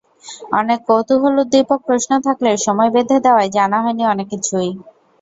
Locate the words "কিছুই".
4.33-4.69